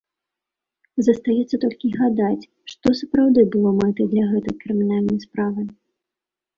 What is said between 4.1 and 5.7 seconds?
для гэтай крымінальнай справы?